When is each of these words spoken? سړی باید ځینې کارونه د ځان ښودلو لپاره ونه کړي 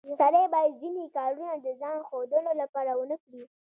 سړی 0.19 0.43
باید 0.53 0.77
ځینې 0.81 1.05
کارونه 1.17 1.53
د 1.59 1.67
ځان 1.81 1.97
ښودلو 2.07 2.51
لپاره 2.61 2.91
ونه 2.95 3.17
کړي 3.23 3.41